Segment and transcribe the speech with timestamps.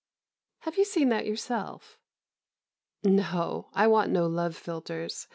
[0.61, 1.99] "Have you seen that yourself?"
[3.03, 3.69] "No.
[3.75, 5.27] I want no love philtres.